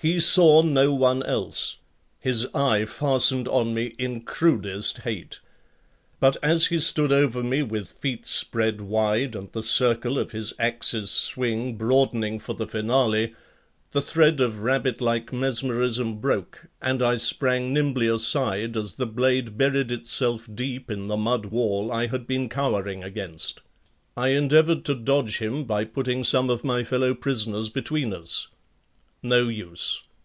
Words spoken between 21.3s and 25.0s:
wall I had been cowering against. I endeavoured to